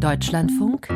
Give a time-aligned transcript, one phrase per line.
[0.00, 0.88] Deutschlandfunk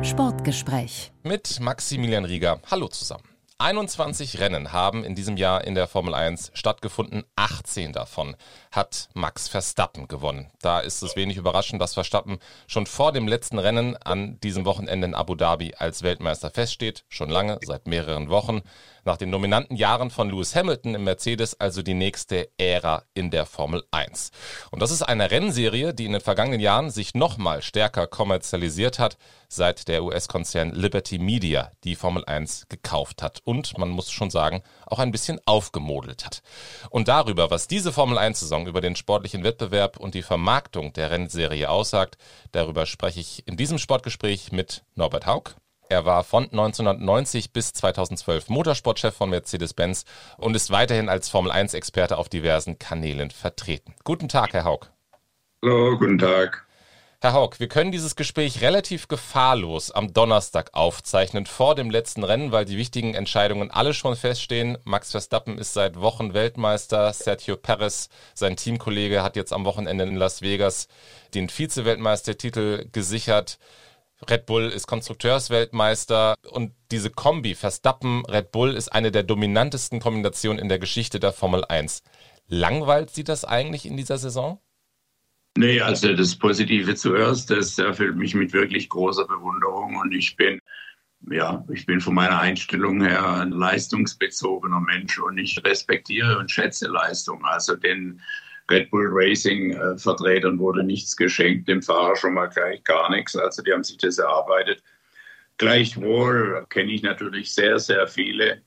[0.00, 2.62] Sportgespräch mit Maximilian Rieger.
[2.70, 3.24] Hallo zusammen.
[3.58, 7.24] 21 Rennen haben in diesem Jahr in der Formel 1 stattgefunden.
[7.36, 8.34] 18 davon
[8.72, 10.50] hat Max Verstappen gewonnen.
[10.62, 15.06] Da ist es wenig überraschend, dass Verstappen schon vor dem letzten Rennen an diesem Wochenende
[15.06, 17.04] in Abu Dhabi als Weltmeister feststeht.
[17.10, 18.62] Schon lange, seit mehreren Wochen.
[19.06, 23.46] Nach den dominanten Jahren von Lewis Hamilton im Mercedes also die nächste Ära in der
[23.46, 24.32] Formel 1.
[24.72, 29.16] Und das ist eine Rennserie, die in den vergangenen Jahren sich nochmal stärker kommerzialisiert hat,
[29.48, 34.64] seit der US-Konzern Liberty Media die Formel 1 gekauft hat und man muss schon sagen,
[34.86, 36.42] auch ein bisschen aufgemodelt hat.
[36.90, 41.70] Und darüber, was diese Formel 1-Saison über den sportlichen Wettbewerb und die Vermarktung der Rennserie
[41.70, 42.18] aussagt,
[42.50, 45.54] darüber spreche ich in diesem Sportgespräch mit Norbert Haug.
[45.88, 50.04] Er war von 1990 bis 2012 Motorsportchef von Mercedes-Benz
[50.36, 53.94] und ist weiterhin als Formel-1-Experte auf diversen Kanälen vertreten.
[54.02, 54.86] Guten Tag, Herr Haug.
[55.62, 56.66] Hallo, guten Tag.
[57.20, 62.52] Herr Haug, wir können dieses Gespräch relativ gefahrlos am Donnerstag aufzeichnen, vor dem letzten Rennen,
[62.52, 64.78] weil die wichtigen Entscheidungen alle schon feststehen.
[64.84, 67.12] Max Verstappen ist seit Wochen Weltmeister.
[67.12, 70.88] Sergio Perez, sein Teamkollege, hat jetzt am Wochenende in Las Vegas
[71.32, 73.58] den Vize-Weltmeistertitel gesichert.
[74.28, 80.58] Red Bull ist Konstrukteursweltmeister und diese Kombi Verstappen Red Bull ist eine der dominantesten Kombinationen
[80.58, 82.02] in der Geschichte der Formel 1.
[82.48, 84.60] Langweilt Sie das eigentlich in dieser Saison?
[85.58, 90.60] Nee, also das Positive zuerst, das erfüllt mich mit wirklich großer Bewunderung und ich bin,
[91.30, 96.88] ja, ich bin von meiner Einstellung her ein leistungsbezogener Mensch und ich respektiere und schätze
[96.88, 97.44] Leistung.
[97.44, 98.20] Also den
[98.70, 103.36] Red Bull Racing äh, Vertretern wurde nichts geschenkt, dem Fahrer schon mal gleich gar nichts.
[103.36, 104.82] Also die haben sich das erarbeitet.
[105.58, 108.62] Gleichwohl kenne ich natürlich sehr, sehr viele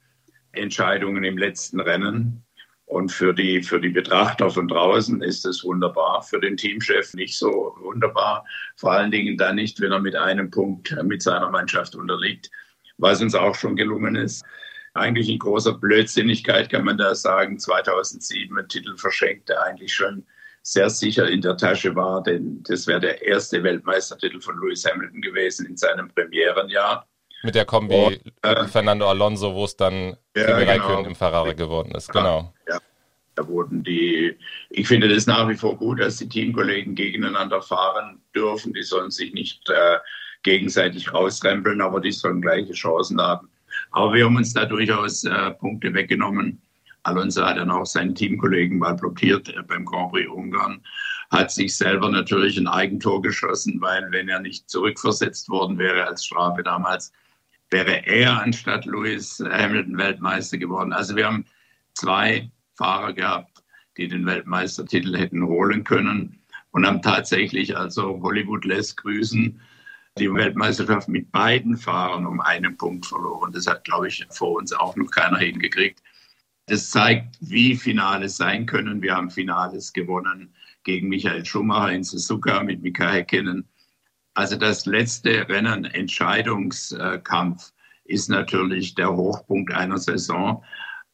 [0.54, 2.44] Entscheidungen im letzten Rennen
[2.90, 7.38] und für die, für die Betrachter von draußen ist es wunderbar, für den Teamchef nicht
[7.38, 8.44] so wunderbar.
[8.78, 12.50] Vor allen Dingen dann nicht, wenn er mit einem Punkt mit seiner Mannschaft unterliegt,
[12.98, 14.44] was uns auch schon gelungen ist.
[14.94, 20.26] Eigentlich in großer Blödsinnigkeit kann man da sagen, 2007 ein Titel verschenkt, der eigentlich schon
[20.62, 25.22] sehr sicher in der Tasche war, denn das wäre der erste Weltmeistertitel von Lewis Hamilton
[25.22, 27.08] gewesen in seinem Premierenjahr.
[27.44, 31.04] Mit der Kombi und, äh, Fernando Alonso, wo es dann ja, genau.
[31.06, 32.12] im Ferrari geworden ist.
[32.12, 32.54] Genau.
[32.68, 32.80] Ja,
[33.36, 34.38] da wurden die,
[34.70, 38.74] ich finde das nach wie vor gut, dass die Teamkollegen gegeneinander fahren dürfen.
[38.74, 40.00] Die sollen sich nicht äh,
[40.44, 43.50] gegenseitig rausrempeln, aber die sollen gleiche Chancen haben.
[43.92, 46.62] Aber wir haben uns da durchaus äh, Punkte weggenommen.
[47.04, 50.82] Alonso hat dann auch seinen Teamkollegen mal blockiert äh, beim Grand Prix Ungarn,
[51.32, 56.26] hat sich selber natürlich ein Eigentor geschossen, weil wenn er nicht zurückversetzt worden wäre als
[56.26, 57.12] Strafe damals,
[57.70, 60.92] wäre er anstatt Lewis Hamilton Weltmeister geworden.
[60.92, 61.46] Also wir haben
[61.94, 63.64] zwei Fahrer gehabt,
[63.98, 66.40] die den Weltmeistertitel hätten holen können
[66.72, 69.60] und haben tatsächlich, also Hollywood lässt grüßen,
[70.18, 73.52] die Weltmeisterschaft mit beiden Fahrern um einen Punkt verloren.
[73.52, 76.02] Das hat, glaube ich, vor uns auch noch keiner hingekriegt.
[76.66, 79.02] Das zeigt, wie Finales sein können.
[79.02, 80.54] Wir haben Finales gewonnen
[80.84, 83.68] gegen Michael Schumacher in Suzuka mit Mika Häkkinen
[84.40, 87.74] also das letzte Rennen, Entscheidungskampf,
[88.06, 90.64] ist natürlich der Hochpunkt einer Saison.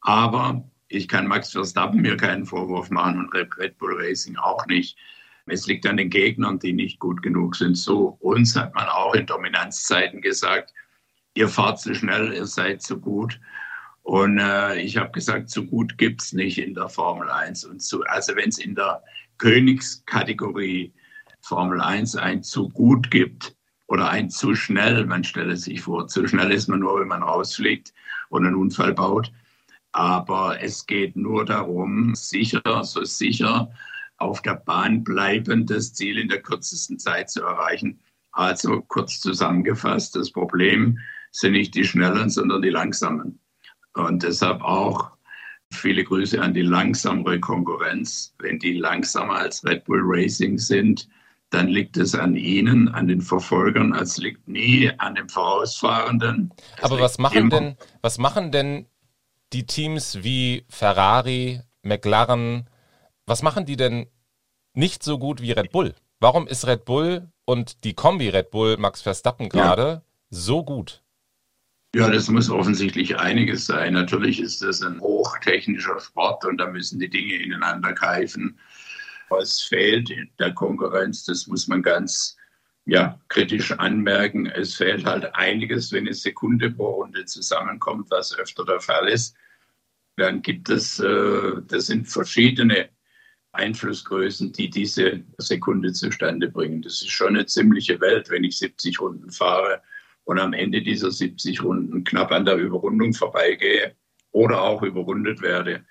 [0.00, 4.96] Aber ich kann Max Verstappen mir keinen Vorwurf machen und Red Bull Racing auch nicht.
[5.46, 7.76] Es liegt an den Gegnern, die nicht gut genug sind.
[7.76, 10.72] So uns hat man auch in Dominanzzeiten gesagt,
[11.34, 13.40] ihr fahrt zu schnell, ihr seid zu gut.
[14.02, 17.64] Und äh, ich habe gesagt, zu gut gibt es nicht in der Formel 1.
[17.64, 19.02] Und zu, also wenn es in der
[19.38, 20.92] Königskategorie
[21.40, 23.54] Formel 1 ein zu gut gibt
[23.86, 25.06] oder ein zu schnell.
[25.06, 27.92] Man stelle sich vor, zu schnell ist man nur, wenn man rausfliegt
[28.30, 29.32] und einen Unfall baut.
[29.92, 33.70] Aber es geht nur darum, sicher, so sicher
[34.18, 38.00] auf der Bahn bleiben, das Ziel in der kürzesten Zeit zu erreichen.
[38.32, 40.98] Also kurz zusammengefasst, das Problem
[41.30, 43.38] sind nicht die Schnellen, sondern die Langsamen.
[43.94, 45.10] Und deshalb auch
[45.70, 48.34] viele Grüße an die langsamere Konkurrenz.
[48.38, 51.08] Wenn die langsamer als Red Bull Racing sind,
[51.50, 56.52] dann liegt es an ihnen, an den Verfolgern, es liegt nie an dem Vorausfahrenden.
[56.76, 58.86] Es Aber was machen denn, was machen denn
[59.52, 62.68] die Teams wie Ferrari, McLaren,
[63.26, 64.06] was machen die denn
[64.76, 65.94] nicht so gut wie Red Bull?
[66.20, 70.02] Warum ist Red Bull und die Kombi Red Bull Max Verstappen gerade ja.
[70.30, 71.02] so gut?
[71.94, 73.94] Ja, das muss offensichtlich einiges sein.
[73.94, 78.58] Natürlich ist das ein hochtechnischer Sport und da müssen die Dinge ineinander greifen.
[79.30, 82.36] Was fehlt in der Konkurrenz, das muss man ganz
[82.84, 84.46] ja, kritisch anmerken.
[84.46, 89.34] Es fehlt halt einiges, wenn eine Sekunde pro Runde zusammenkommt, was öfter der Fall ist.
[90.16, 92.88] Dann gibt es, äh, das sind verschiedene
[93.56, 96.82] Einflussgrößen, die diese Sekunde zustande bringen.
[96.82, 99.82] Das ist schon eine ziemliche Welt, wenn ich 70 Runden fahre
[100.24, 103.94] und am Ende dieser 70 Runden knapp an der Überrundung vorbeigehe
[104.32, 105.84] oder auch überrundet werde,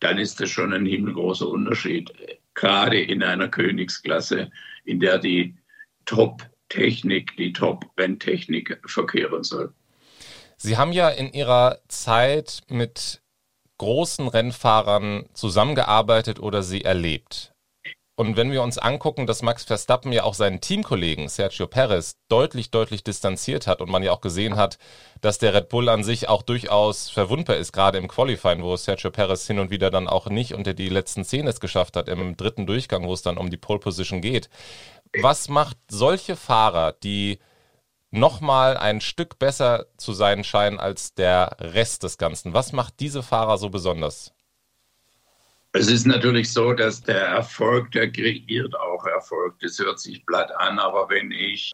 [0.00, 2.10] dann ist das schon ein himmelgroßer Unterschied.
[2.54, 4.50] Gerade in einer Königsklasse,
[4.84, 5.56] in der die
[6.06, 9.72] Top-Technik, die Top-Renntechnik verkehren soll.
[10.56, 13.22] Sie haben ja in Ihrer Zeit mit
[13.80, 17.54] großen Rennfahrern zusammengearbeitet oder sie erlebt.
[18.14, 22.70] Und wenn wir uns angucken, dass Max Verstappen ja auch seinen Teamkollegen Sergio Perez deutlich,
[22.70, 24.76] deutlich distanziert hat und man ja auch gesehen hat,
[25.22, 29.10] dass der Red Bull an sich auch durchaus verwundbar ist, gerade im Qualifying, wo Sergio
[29.10, 32.36] Perez hin und wieder dann auch nicht unter die letzten zehn es geschafft hat, im
[32.36, 34.50] dritten Durchgang, wo es dann um die Pole Position geht.
[35.22, 37.38] Was macht solche Fahrer, die
[38.10, 42.54] nochmal ein Stück besser zu sein scheinen als der Rest des Ganzen?
[42.54, 44.32] Was macht diese Fahrer so besonders?
[45.72, 49.54] Es ist natürlich so, dass der Erfolg, der kreiert auch Erfolg.
[49.60, 51.72] Das hört sich platt an, aber wenn ich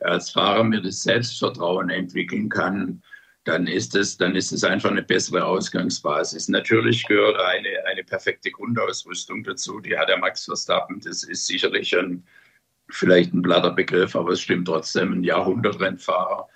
[0.00, 3.02] als Fahrer mir das Selbstvertrauen entwickeln kann,
[3.44, 6.48] dann ist es, dann ist es einfach eine bessere Ausgangsbasis.
[6.48, 9.80] Natürlich gehört eine, eine perfekte Grundausrüstung dazu.
[9.80, 11.00] Die hat der Max Verstappen.
[11.00, 12.24] Das ist sicherlich ein,
[12.90, 15.12] vielleicht ein platter Begriff, aber es stimmt trotzdem.
[15.12, 16.48] Ein Jahrhundertrennfahrer.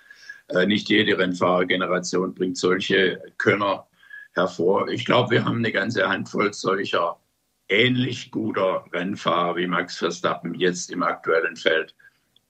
[0.49, 3.87] Äh, nicht jede Rennfahrergeneration bringt solche Könner
[4.33, 4.87] hervor.
[4.89, 7.19] Ich glaube, wir haben eine ganze Handvoll solcher
[7.69, 11.95] ähnlich guter Rennfahrer wie Max Verstappen jetzt im aktuellen Feld.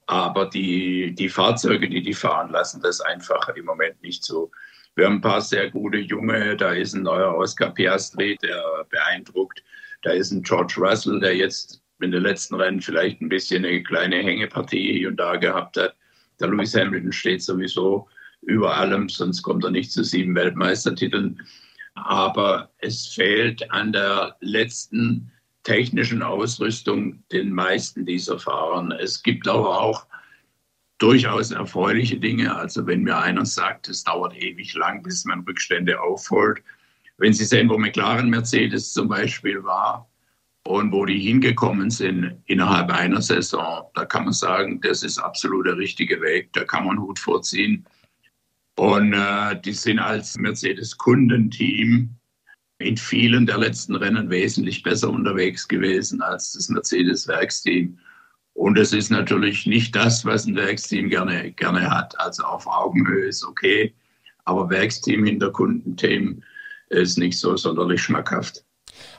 [0.07, 4.49] Aber die, die Fahrzeuge, die die fahren, lassen das einfach im Moment nicht so.
[4.95, 6.57] Wir haben ein paar sehr gute Junge.
[6.57, 9.63] Da ist ein neuer Oscar Piastri, der beeindruckt.
[10.01, 13.83] Da ist ein George Russell, der jetzt in den letzten Rennen vielleicht ein bisschen eine
[13.83, 15.95] kleine Hängepartie hier und da gehabt hat.
[16.39, 18.07] Der Lewis Hamilton steht sowieso
[18.41, 21.39] über allem, sonst kommt er nicht zu sieben Weltmeistertiteln
[22.05, 25.31] aber es fehlt an der letzten
[25.63, 28.91] technischen Ausrüstung den meisten dieser Fahrern.
[28.91, 30.05] Es gibt aber auch
[30.97, 32.55] durchaus erfreuliche Dinge.
[32.55, 36.61] Also wenn mir einer sagt, es dauert ewig lang, bis man Rückstände aufholt.
[37.17, 40.08] Wenn Sie sehen, wo McLaren Mercedes zum Beispiel war
[40.69, 45.65] und wo die hingekommen sind innerhalb einer Saison, da kann man sagen, das ist absolut
[45.65, 46.53] der richtige Weg.
[46.53, 47.87] Da kann man Hut vorziehen.
[48.75, 52.11] Und äh, die sind als Mercedes-Kundenteam
[52.77, 57.97] in vielen der letzten Rennen wesentlich besser unterwegs gewesen als das Mercedes-Werksteam.
[58.53, 62.13] Und es ist natürlich nicht das, was ein Werksteam gerne, gerne hat.
[62.19, 63.95] Also auf Augenhöhe ist okay,
[64.45, 66.43] aber Werksteam hinter Kundenteam
[66.89, 68.63] ist nicht so sonderlich schmackhaft.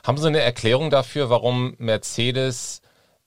[0.05, 2.81] Haben Sie eine Erklärung dafür, warum Mercedes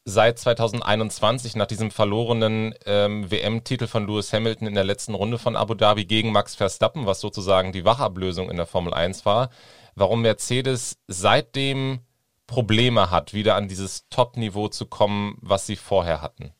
[0.05, 5.57] seit 2021 nach diesem verlorenen ähm, WM-Titel von Lewis Hamilton in der letzten Runde von
[5.57, 9.49] Abu Dhabi gegen Max Verstappen, was sozusagen die Wachablösung in der Formel 1 war,
[9.95, 12.01] warum Mercedes seitdem
[12.47, 16.53] Probleme hat, wieder an dieses Top-Niveau zu kommen, was sie vorher hatten.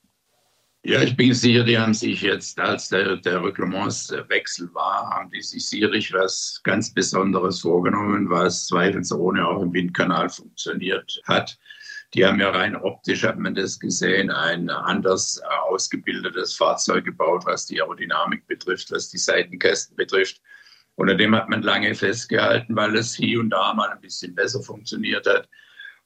[0.87, 5.41] Ja, ich bin sicher, die haben sich jetzt, als der, der Reglementswechsel war, haben die
[5.41, 11.59] sich sicherlich was ganz Besonderes vorgenommen, was zweifelsohne auch im Windkanal funktioniert hat.
[12.13, 17.47] Die haben ja rein optisch, hat man das gesehen, ein anders äh, ausgebildetes Fahrzeug gebaut,
[17.47, 20.43] was die Aerodynamik betrifft, was die Seitenkästen betrifft.
[20.97, 24.63] Unter dem hat man lange festgehalten, weil es hier und da mal ein bisschen besser
[24.63, 25.49] funktioniert hat.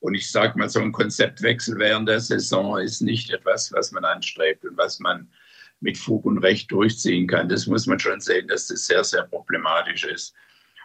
[0.00, 4.04] Und ich sage mal, so ein Konzeptwechsel während der Saison ist nicht etwas, was man
[4.04, 5.28] anstrebt und was man
[5.80, 7.48] mit Fug und Recht durchziehen kann.
[7.48, 10.34] Das muss man schon sehen, dass das sehr, sehr problematisch ist.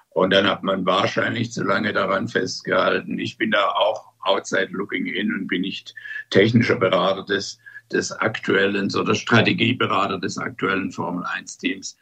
[0.10, 3.18] Und dann hat man wahrscheinlich zu lange daran festgehalten.
[3.18, 5.94] Ich bin da auch outside looking in und bin nicht
[6.30, 7.60] technischer Berater des,
[7.92, 11.98] des aktuellen oder Strategieberater des aktuellen Formel 1 Teams,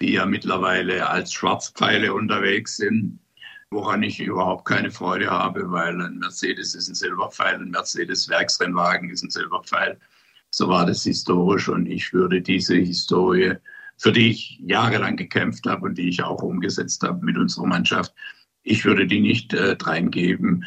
[0.00, 3.18] die ja mittlerweile als Schwarzpfeile unterwegs sind,
[3.74, 9.10] woran ich überhaupt keine Freude habe, weil ein Mercedes ist ein Silberpfeil, ein Mercedes Werksrennwagen
[9.10, 9.98] ist ein Silberpfeil.
[10.50, 13.54] So war das historisch und ich würde diese Historie,
[13.98, 18.14] für die ich jahrelang gekämpft habe und die ich auch umgesetzt habe mit unserer Mannschaft,
[18.62, 20.64] ich würde die nicht äh, dreingeben.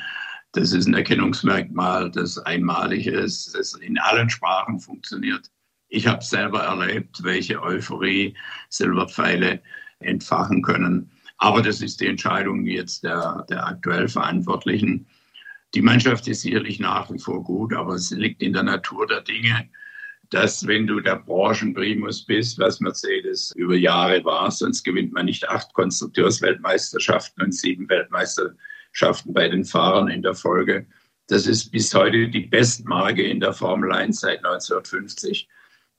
[0.51, 5.49] Das ist ein Erkennungsmerkmal, das einmalig ist, das in allen Sprachen funktioniert.
[5.87, 8.35] Ich habe selber erlebt, welche Euphorie
[8.69, 9.61] Silberpfeile
[9.99, 11.11] entfachen können.
[11.37, 15.07] Aber das ist die Entscheidung jetzt der, der aktuell Verantwortlichen.
[15.73, 19.21] Die Mannschaft ist sicherlich nach wie vor gut, aber es liegt in der Natur der
[19.21, 19.69] Dinge,
[20.29, 25.47] dass wenn du der Branchenprimus bist, was Mercedes über Jahre war, sonst gewinnt man nicht
[25.47, 30.87] acht Konstrukteursweltmeisterschaften und sieben Weltmeisterschaften bei den Fahrern in der Folge.
[31.27, 35.47] Das ist bis heute die Bestmarke in der Formel 1 seit 1950.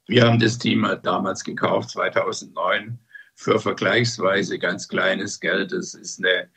[0.06, 2.98] Wir haben das Team halt damals gekauft, 2009,
[3.38, 5.72] für vergleichsweise ganz kleines Geld.
[5.72, 6.48] Das ist eine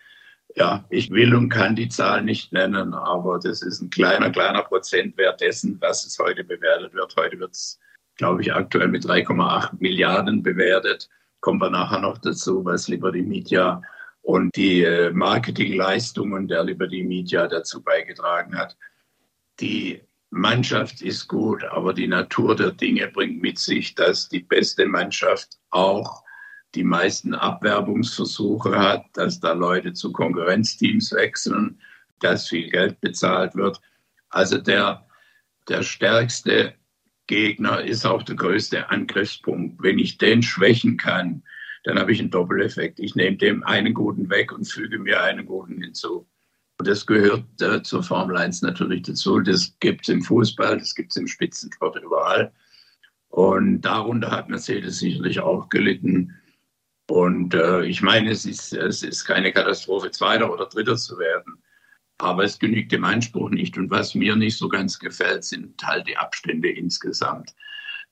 [0.56, 4.64] ja, ich will und kann die Zahl nicht nennen, aber das ist ein kleiner, kleiner
[4.64, 7.16] Prozentwert dessen, was es heute bewertet wird.
[7.18, 7.80] Heute wird es,
[8.16, 11.10] glaube ich, aktuell mit 3,8 Milliarden bewertet.
[11.40, 13.82] Kommen wir nachher noch dazu, was Liberty Media
[14.24, 18.76] und die äh, Marketingleistungen der Liberty Media dazu beigetragen hat.
[19.60, 24.86] Die Mannschaft ist gut, aber die Natur der Dinge bringt mit sich, dass die beste
[24.86, 26.24] Mannschaft auch
[26.76, 31.80] die meisten Abwerbungsversuche hat, dass da Leute zu Konkurrenzteams wechseln,
[32.20, 33.82] dass viel Geld bezahlt wird.
[34.30, 35.06] Also der,
[35.68, 36.76] der stärkste
[37.28, 39.82] Gegner ist auch der größte Angriffspunkt.
[39.82, 41.44] Wenn ich den schwächen kann,
[41.84, 43.00] dann habe ich einen Doppeleffekt.
[43.00, 46.28] Ich nehme dem einen guten weg und füge mir einen guten hinzu.
[46.78, 49.40] Und das gehört äh, zur Formel 1 natürlich dazu.
[49.40, 52.52] Das gibt es im Fußball, das gibt es im Spitzensport überall.
[53.30, 56.36] Und darunter hat Mercedes sicherlich auch gelitten.
[57.12, 61.62] Und äh, ich meine, es ist, es ist keine Katastrophe, Zweiter oder Dritter zu werden.
[62.20, 63.78] Aber es genügt dem Anspruch nicht.
[63.78, 67.54] Und was mir nicht so ganz gefällt, sind halt die Abstände insgesamt.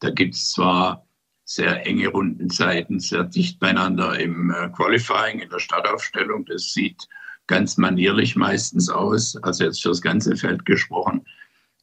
[0.01, 1.08] Da gibt es zwar
[1.46, 6.44] sehr enge Rundenzeiten, sehr dicht beieinander im äh, Qualifying, in der Startaufstellung.
[6.44, 7.08] Das sieht
[7.48, 11.25] ganz manierlich meistens aus, also jetzt für das ganze Feld gesprochen.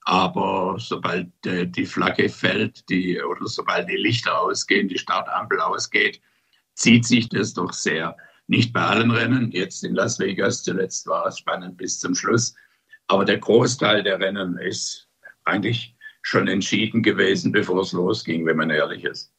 [0.03, 6.21] Aber sobald äh, die Flagge fällt die, oder sobald die Lichter ausgehen, die Startampel ausgeht,
[6.77, 8.17] zieht sich das doch sehr.
[8.47, 12.55] Nicht bei allen Rennen, jetzt in Las Vegas zuletzt war es spannend bis zum Schluss,
[13.09, 15.09] aber der Großteil der Rennen ist
[15.45, 19.33] eigentlich schon entschieden gewesen, bevor es losging, wenn man ehrlich ist.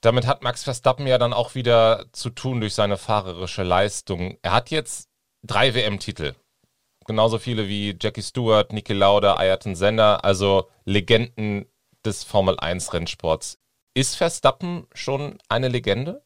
[0.00, 4.38] Damit hat Max Verstappen ja dann auch wieder zu tun durch seine fahrerische Leistung.
[4.40, 5.10] Er hat jetzt
[5.42, 6.34] drei WM-Titel.
[7.06, 11.66] Genauso viele wie Jackie Stewart, Niki Lauda, Ayrton Senna, also Legenden
[12.04, 13.58] des Formel 1 Rennsports.
[14.00, 16.22] Ist Verstappen schon eine Legende?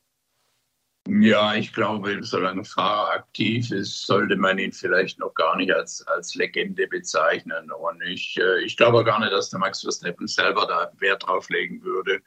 [1.08, 6.06] Ja, ich glaube, solange Fahrer aktiv ist, sollte man ihn vielleicht noch gar nicht als,
[6.06, 7.72] als Legende bezeichnen.
[7.72, 11.50] Und ich, äh, ich glaube gar nicht, dass der Max Verstappen selber da Wert drauf
[11.50, 12.20] legen würde.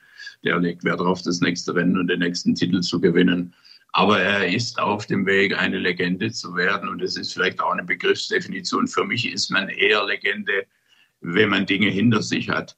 [0.43, 3.55] Der legt Wert darauf, das nächste Rennen und den nächsten Titel zu gewinnen.
[3.93, 6.89] Aber er ist auf dem Weg, eine Legende zu werden.
[6.89, 8.85] Und das ist vielleicht auch eine Begriffsdefinition.
[8.89, 10.67] Für mich ist man eher Legende,
[11.21, 12.75] wenn man Dinge hinter sich hat.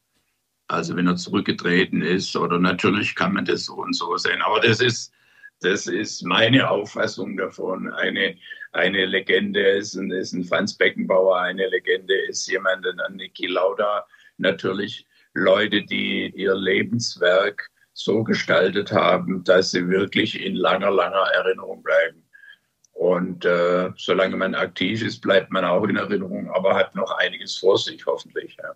[0.70, 4.42] Also wenn er zurückgetreten ist oder natürlich kann man das so und so sehen.
[4.44, 5.12] Aber das ist,
[5.62, 7.92] das ist meine Auffassung davon.
[7.94, 8.38] Eine,
[8.72, 14.06] eine Legende ist ein, ist ein Franz Beckenbauer, eine Legende ist jemand, ein Niki Lauda.
[14.38, 21.82] Natürlich Leute, die ihr Lebenswerk so gestaltet haben, dass sie wirklich in langer, langer Erinnerung
[21.82, 22.24] bleiben.
[22.92, 27.58] Und äh, solange man aktiv ist, bleibt man auch in Erinnerung, aber hat noch einiges
[27.58, 28.56] vor sich, hoffentlich.
[28.62, 28.76] Ja.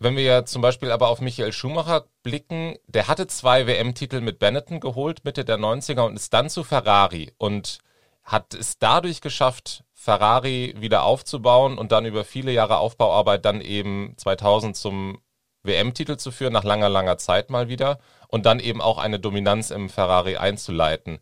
[0.00, 4.38] Wenn wir ja zum Beispiel aber auf Michael Schumacher blicken, der hatte zwei WM-Titel mit
[4.38, 7.78] Benetton geholt, Mitte der 90er, und ist dann zu Ferrari und
[8.22, 14.14] hat es dadurch geschafft, Ferrari wieder aufzubauen und dann über viele Jahre Aufbauarbeit dann eben
[14.16, 15.18] 2000 zum
[15.64, 19.70] WM-Titel zu führen, nach langer, langer Zeit mal wieder, und dann eben auch eine Dominanz
[19.70, 21.18] im Ferrari einzuleiten.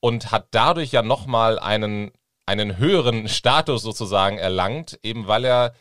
[0.00, 2.12] Und hat dadurch ja nochmal einen,
[2.46, 5.74] einen höheren Status sozusagen erlangt, eben weil er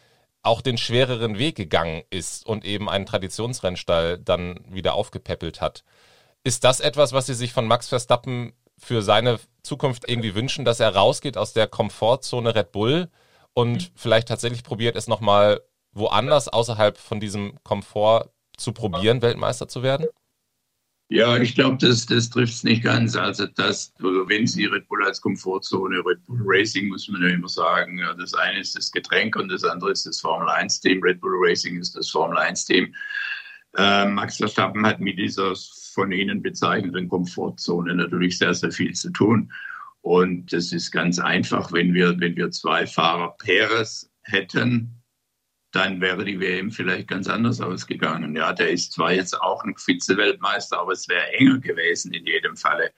[0.44, 5.84] auch den schwereren Weg gegangen ist und eben einen Traditionsrennstall dann wieder aufgepäppelt hat.
[6.44, 10.80] Ist das etwas, was Sie sich von Max Verstappen für seine Zukunft irgendwie wünschen, dass
[10.80, 13.10] er rausgeht aus der Komfortzone Red Bull
[13.54, 19.84] und vielleicht tatsächlich probiert, es nochmal woanders außerhalb von diesem Komfort zu probieren, Weltmeister zu
[19.84, 20.08] werden?
[21.10, 23.16] Ja, ich glaube, das, das trifft es nicht ganz.
[23.16, 27.48] Also, das, wenn Sie Red Bull als Komfortzone, Red Bull Racing, muss man ja immer
[27.48, 31.02] sagen, ja, das eine ist das Getränk und das andere ist das Formel 1-Team.
[31.02, 32.94] Red Bull Racing ist das Formel 1-Team.
[33.78, 35.54] Äh, Max Verstappen hat mit dieser
[35.94, 39.52] von Ihnen bezeichneten Komfortzone natürlich sehr, sehr viel zu tun.
[40.02, 44.97] Und das ist ganz einfach, wenn wir, wenn wir zwei Fahrer Perez hätten,
[45.78, 48.36] dann wäre die WM vielleicht ganz anders ausgegangen.
[48.36, 52.58] Ja, der ist zwar jetzt auch ein Vize-Weltmeister, aber es wäre enger gewesen in jedem
[52.58, 52.92] Falle.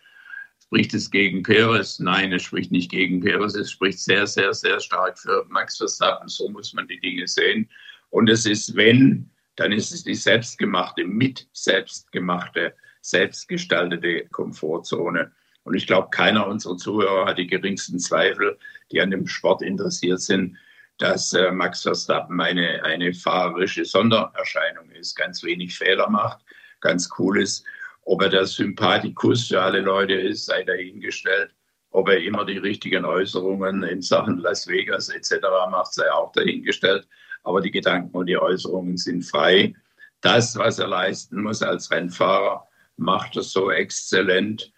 [0.63, 2.00] Spricht es gegen Perez?
[2.00, 3.55] Nein, es spricht nicht gegen Perez.
[3.55, 6.29] Es spricht sehr, sehr, sehr stark für Max Verstappen.
[6.29, 7.69] So muss man die Dinge sehen.
[8.12, 15.31] Und es ist, wenn, dann ist es die selbstgemachte, mit selbstgemachte, selbstgestaltete Komfortzone.
[15.63, 18.57] Und ich glaube, keiner unserer Zuhörer hat die geringsten Zweifel,
[18.91, 20.55] die an dem Sport interessiert sind,
[21.00, 26.39] dass äh, Max Verstappen eine, eine fahrerische Sondererscheinung ist, ganz wenig Fehler macht,
[26.82, 27.65] ganz cool ist.
[28.03, 31.56] Ob er der Sympathikus für alle Leute ist, sei dahingestellt.
[31.91, 35.38] Ob er immer die richtigen Äußerungen in Sachen Las Vegas etc.
[35.72, 37.08] macht, sei auch dahingestellt.
[37.44, 39.74] Aber die Gedanken und die Äußerungen sind frei.
[40.22, 44.72] Das, was er leisten muss als Rennfahrer, macht er so exzellent,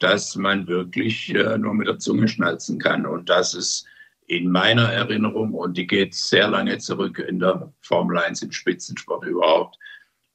[0.00, 3.86] dass man wirklich äh, nur mit der Zunge schnalzen kann und dass es
[4.28, 9.24] in meiner Erinnerung, und die geht sehr lange zurück in der Formel 1 im Spitzensport
[9.24, 9.78] überhaupt,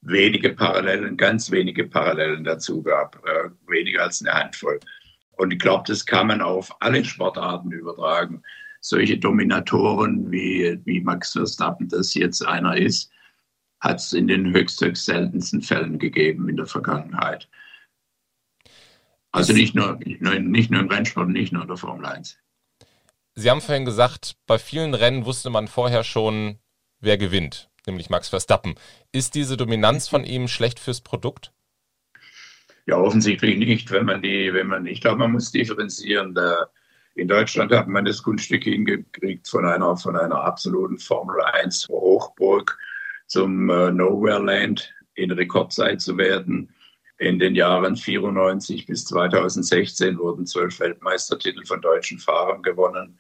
[0.02, 4.80] wenige Parallelen, ganz wenige Parallelen dazu gab, äh, weniger als eine Handvoll.
[5.34, 8.42] Und ich glaube, das kann man auf alle Sportarten übertragen.
[8.82, 13.12] Solche Dominatoren wie, wie Max Verstappen, das jetzt einer ist,
[13.80, 17.48] hat es in den höchst, höchst seltensten Fällen gegeben in der Vergangenheit.
[19.32, 22.40] Also nicht nur, nicht nur, nicht nur im Rennsport, nicht nur in der Formel 1.
[23.36, 26.60] Sie haben vorhin gesagt, bei vielen Rennen wusste man vorher schon,
[27.00, 28.76] wer gewinnt, nämlich Max Verstappen.
[29.12, 31.52] Ist diese Dominanz von ihm schlecht fürs Produkt?
[32.86, 36.38] Ja, offensichtlich nicht, wenn man die, wenn man, ich glaube, man muss differenzieren.
[37.16, 42.78] in Deutschland hat man das Kunststück hingekriegt, von einer, von einer absoluten Formel 1 Hochburg
[43.28, 46.74] zum äh, Nowhere Land in Rekordzeit zu werden.
[47.18, 53.20] In den Jahren 94 bis 2016 wurden zwölf Weltmeistertitel von deutschen Fahrern gewonnen.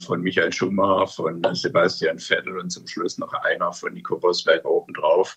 [0.00, 5.36] Von Michael Schumacher, von Sebastian Vettel und zum Schluss noch einer von Nico Rosberg obendrauf.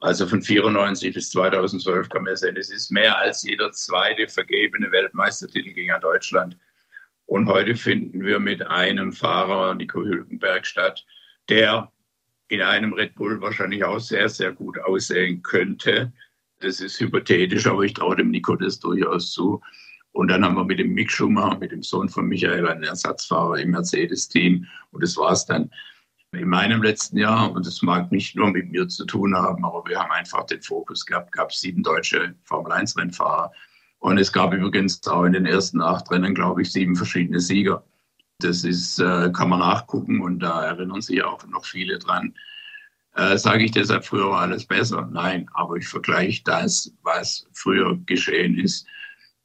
[0.00, 4.90] Also von 94 bis 2012 kann man sehen, es ist mehr als jeder zweite vergebene
[4.90, 6.56] Weltmeistertitel gegen Deutschland.
[7.26, 11.06] Und heute finden wir mit einem Fahrer, Nico Hülkenberg, statt,
[11.48, 11.92] der
[12.48, 16.12] in einem Red Bull wahrscheinlich auch sehr, sehr gut aussehen könnte.
[16.62, 19.60] Das ist hypothetisch, aber ich traue dem Nico das durchaus zu.
[20.12, 23.58] Und dann haben wir mit dem Mick Schumacher, mit dem Sohn von Michael, einen Ersatzfahrer
[23.58, 24.66] im Mercedes-Team.
[24.92, 25.70] Und das war es dann
[26.32, 27.50] in meinem letzten Jahr.
[27.50, 30.62] Und das mag nicht nur mit mir zu tun haben, aber wir haben einfach den
[30.62, 31.32] Fokus gehabt.
[31.32, 33.50] gab sieben deutsche Formel-1-Rennfahrer.
[33.98, 37.84] Und es gab übrigens auch in den ersten acht Rennen, glaube ich, sieben verschiedene Sieger.
[38.38, 42.34] Das ist, äh, kann man nachgucken und da erinnern sich auch noch viele dran.
[43.14, 45.08] Äh, Sage ich deshalb, früher war alles besser?
[45.12, 48.86] Nein, aber ich vergleiche das, was früher geschehen ist.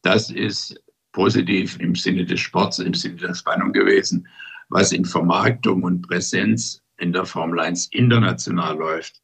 [0.01, 0.81] Das ist
[1.11, 4.27] positiv im Sinne des Sports, im Sinne der Spannung gewesen.
[4.69, 9.21] Was in Vermarktung und Präsenz in der Formel 1 international läuft,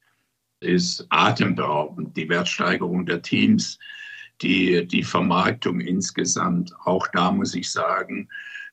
[0.60, 2.16] ist atemberaubend.
[2.16, 3.78] Die Wertsteigerung der Teams,
[4.42, 6.74] die, die Vermarktung insgesamt.
[6.86, 8.30] Auch da muss ich sagen,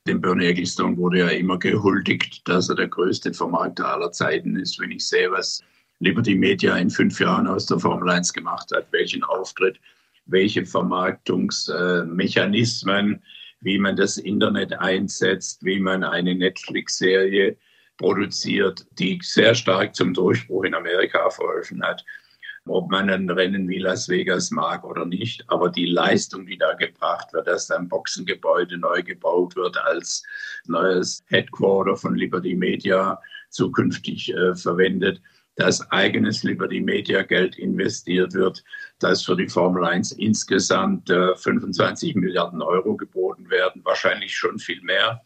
[0.07, 4.79] dem Bernie Ecclestone wurde ja immer gehuldigt, dass er der größte Vermarkter aller Zeiten ist.
[4.79, 5.61] Wenn ich sehe, was
[5.99, 9.79] Liberty Media in fünf Jahren aus der Formel 1 gemacht hat, welchen Auftritt,
[10.25, 13.21] welche Vermarktungsmechanismen,
[13.59, 17.55] wie man das Internet einsetzt, wie man eine Netflix-Serie
[17.97, 22.03] produziert, die sehr stark zum Durchbruch in Amerika verholfen hat
[22.67, 25.43] ob man ein Rennen wie Las Vegas mag oder nicht.
[25.47, 30.23] Aber die Leistung, die da gebracht wird, dass ein Boxengebäude neu gebaut wird als
[30.65, 33.19] neues Headquarter von Liberty Media
[33.49, 35.21] zukünftig äh, verwendet,
[35.55, 38.63] dass eigenes Liberty Media Geld investiert wird,
[38.99, 44.81] dass für die Formel 1 insgesamt äh, 25 Milliarden Euro geboten werden, wahrscheinlich schon viel
[44.81, 45.21] mehr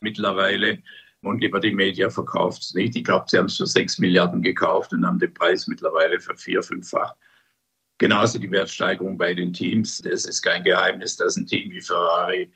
[0.00, 0.78] mittlerweile
[1.22, 2.96] und Liberty Media verkauft es nicht.
[2.96, 6.36] Ich glaube, sie haben es für 6 Milliarden gekauft und haben den Preis mittlerweile für
[6.36, 7.14] vier, fünffach.
[7.98, 10.00] Genauso die Wertsteigerung bei den Teams.
[10.00, 12.52] Es ist kein Geheimnis, dass ein Team wie Ferrari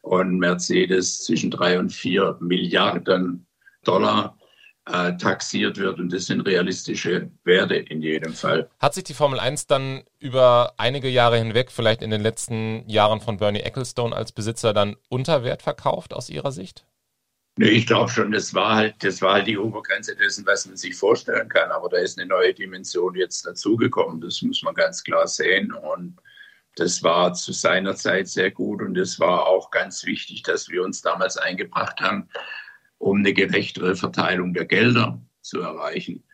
[0.00, 3.46] und Mercedes zwischen drei und vier Milliarden
[3.84, 4.38] Dollar
[4.86, 5.98] äh, taxiert wird.
[5.98, 8.70] Und das sind realistische Werte in jedem Fall.
[8.78, 13.20] Hat sich die Formel 1 dann über einige Jahre hinweg, vielleicht in den letzten Jahren
[13.20, 16.86] von Bernie Ecclestone als Besitzer, dann unter Wert verkauft aus Ihrer Sicht?
[17.58, 20.76] Nee, ich glaube schon, das war halt, das war halt die Obergrenze dessen, was man
[20.76, 21.70] sich vorstellen kann.
[21.70, 24.20] Aber da ist eine neue Dimension jetzt dazugekommen.
[24.20, 25.72] Das muss man ganz klar sehen.
[25.72, 26.20] Und
[26.74, 28.82] das war zu seiner Zeit sehr gut.
[28.82, 32.28] Und es war auch ganz wichtig, dass wir uns damals eingebracht haben,
[32.98, 36.24] um eine gerechtere Verteilung der Gelder zu erreichen.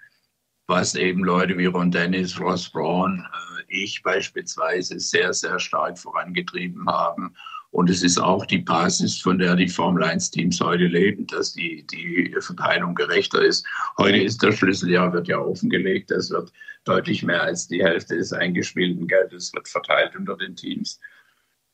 [0.66, 6.84] Was eben Leute wie Ron Dennis, Ross Braun, äh, ich beispielsweise sehr, sehr stark vorangetrieben
[6.88, 7.36] haben
[7.72, 11.86] und es ist auch die Basis, von der die Formel 1-Teams heute leben, dass die,
[11.86, 13.66] die Verteilung gerechter ist.
[13.96, 16.10] Heute ist der Schlüsseljahr, wird ja offengelegt.
[16.10, 16.52] Es wird
[16.84, 21.00] deutlich mehr als die Hälfte des eingespielten Geldes wird verteilt unter den Teams.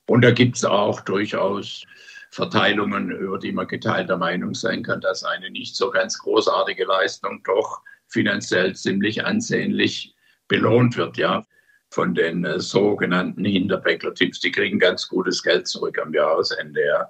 [0.07, 1.85] Und da gibt es auch durchaus
[2.31, 7.43] Verteilungen, über die man geteilter Meinung sein kann, dass eine nicht so ganz großartige Leistung
[7.45, 10.15] doch finanziell ziemlich ansehnlich
[10.47, 11.17] belohnt wird.
[11.17, 11.45] Ja,
[11.91, 14.41] von den äh, sogenannten Hinterbäckler-Tipps.
[14.41, 16.85] Die kriegen ganz gutes Geld zurück am Jahresende.
[16.85, 17.09] Ja.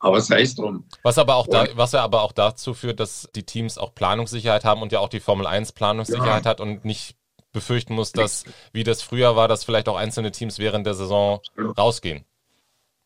[0.00, 0.84] Aber sei es drum.
[1.02, 4.64] Was aber auch da, was ja aber auch dazu führt, dass die Teams auch Planungssicherheit
[4.64, 6.50] haben und ja auch die Formel 1 Planungssicherheit ja.
[6.50, 7.16] hat und nicht
[7.52, 11.40] befürchten muss, dass, wie das früher war, dass vielleicht auch einzelne Teams während der Saison
[11.56, 12.24] rausgehen.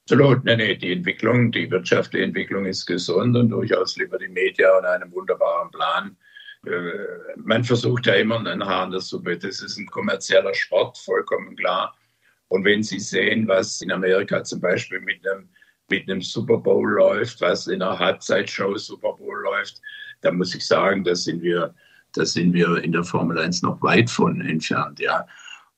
[0.04, 4.76] Absolut, nee, nee, die Entwicklung, die wirtschaftliche Entwicklung ist gesund und durchaus lieber die Media
[4.76, 6.16] und einem wunderbaren Plan
[7.36, 9.36] man versucht ja immer einen Haar in der Suppe.
[9.36, 11.94] Das ist ein kommerzieller Sport, vollkommen klar.
[12.48, 15.48] Und wenn Sie sehen, was in Amerika zum Beispiel mit einem,
[15.88, 19.80] mit einem Super Bowl läuft, was in einer Halbzeitshow Super Bowl läuft,
[20.20, 21.74] dann muss ich sagen, da sind wir,
[22.12, 25.26] da sind wir in der Formel 1 noch weit von entfernt, ja.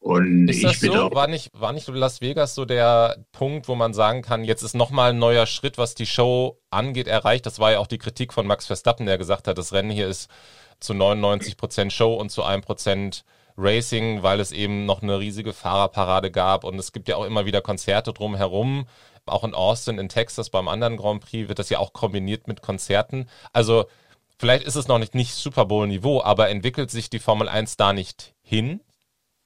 [0.00, 1.10] Und ist das so?
[1.12, 4.74] War nicht, war nicht Las Vegas so der Punkt, wo man sagen kann, jetzt ist
[4.74, 7.46] nochmal ein neuer Schritt, was die Show angeht, erreicht?
[7.46, 10.06] Das war ja auch die Kritik von Max Verstappen, der gesagt hat, das Rennen hier
[10.06, 10.28] ist
[10.80, 13.24] zu 99 Prozent Show und zu 1 Prozent
[13.56, 17.46] Racing, weil es eben noch eine riesige Fahrerparade gab und es gibt ja auch immer
[17.46, 18.86] wieder Konzerte drumherum.
[19.26, 22.62] Auch in Austin, in Texas beim anderen Grand Prix wird das ja auch kombiniert mit
[22.62, 23.28] Konzerten.
[23.52, 23.86] Also
[24.38, 27.92] vielleicht ist es noch nicht, nicht Super Bowl-Niveau, aber entwickelt sich die Formel 1 da
[27.92, 28.80] nicht hin?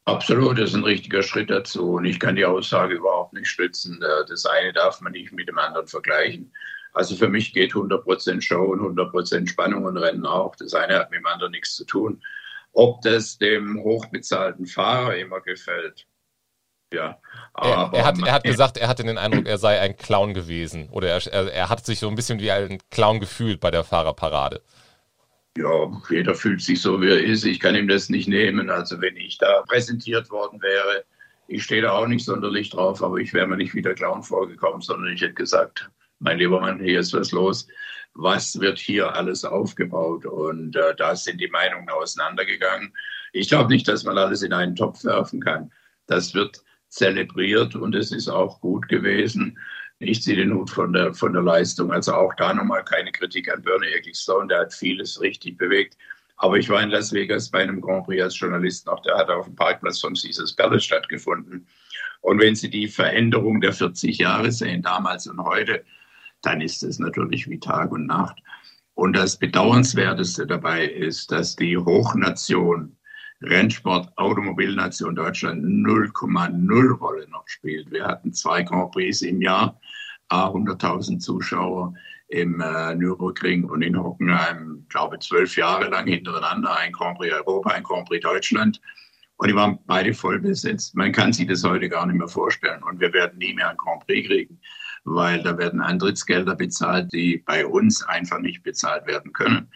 [0.08, 1.92] Absolut, das ist ein richtiger Schritt dazu.
[1.92, 4.02] Und ich kann die Aussage überhaupt nicht stützen.
[4.02, 6.50] Äh, das eine darf man nicht mit dem anderen vergleichen.
[6.98, 10.56] Also für mich geht 100% Show und 100% Spannung und Rennen auch.
[10.56, 12.20] Das eine hat mit dem anderen nichts zu tun.
[12.72, 16.06] Ob das dem hochbezahlten Fahrer immer gefällt,
[16.92, 17.20] ja.
[17.54, 20.88] Er, er, hat, er hat gesagt, er hatte den Eindruck, er sei ein Clown gewesen.
[20.90, 24.62] Oder er, er hat sich so ein bisschen wie ein Clown gefühlt bei der Fahrerparade
[25.58, 27.44] ja, jeder fühlt sich so, wie er ist.
[27.44, 28.70] Ich kann ihm das nicht nehmen.
[28.70, 31.04] Also wenn ich da präsentiert worden wäre,
[31.48, 34.82] ich stehe da auch nicht sonderlich drauf, aber ich wäre mir nicht wieder Clown vorgekommen,
[34.82, 37.66] sondern ich hätte gesagt, mein lieber Mann, hier ist was los.
[38.14, 40.26] Was wird hier alles aufgebaut?
[40.26, 42.92] Und äh, da sind die Meinungen auseinandergegangen.
[43.32, 45.70] Ich glaube nicht, dass man alles in einen Topf werfen kann.
[46.06, 49.58] Das wird zelebriert und es ist auch gut gewesen.
[50.00, 51.92] Ich ziehe den Hut von der, von der Leistung.
[51.92, 54.48] Also auch da nochmal keine Kritik an Bernie Ecclestone.
[54.48, 55.96] Der hat vieles richtig bewegt.
[56.36, 59.02] Aber ich war in Las Vegas bei einem Grand Prix als Journalist noch.
[59.02, 61.66] Der hat auf dem Parkplatz von Caesars Palace stattgefunden.
[62.20, 65.84] Und wenn Sie die Veränderung der 40 Jahre sehen, damals und heute,
[66.42, 68.38] dann ist es natürlich wie Tag und Nacht.
[68.94, 72.96] Und das Bedauernswerteste dabei ist, dass die Hochnation
[73.40, 77.90] Rennsport, Automobilnation Deutschland 0,0 Rolle noch spielt.
[77.92, 79.80] Wir hatten zwei Grand Prix im Jahr,
[80.30, 81.94] 100.000 Zuschauer
[82.28, 87.70] im äh, Nürburgring und in Hockenheim, glaube zwölf Jahre lang hintereinander, ein Grand Prix Europa,
[87.70, 88.80] ein Grand Prix Deutschland.
[89.36, 90.96] Und die waren beide voll besetzt.
[90.96, 92.82] Man kann sich das heute gar nicht mehr vorstellen.
[92.82, 94.60] Und wir werden nie mehr ein Grand Prix kriegen,
[95.14, 99.70] weil da werden Antrittsgelder bezahlt, die bei uns einfach nicht bezahlt werden können.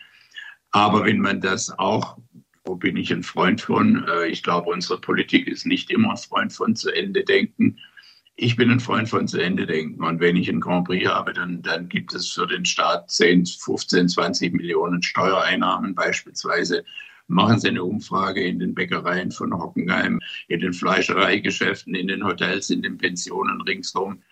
[0.70, 2.18] Aber wenn man das auch
[2.64, 4.06] wo bin ich ein Freund von?
[4.08, 7.78] Äh, ich glaube, unsere Politik ist nicht immer ein Freund von zu Ende denken.
[8.36, 10.02] Ich bin ein Freund von zu Ende denken.
[10.02, 13.46] Und wenn ich ein Grand Prix habe, dann, dann gibt es für den Staat 10,
[13.46, 16.84] 15, 20 Millionen Steuereinnahmen beispielsweise.
[17.28, 22.70] Machen Sie eine Umfrage in den Bäckereien von Hockenheim, in den Fleischereigeschäften, in den Hotels,
[22.70, 24.22] in den Pensionen ringsherum,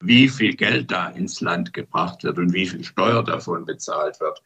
[0.00, 4.42] wie viel Geld da ins Land gebracht wird und wie viel Steuer davon bezahlt wird.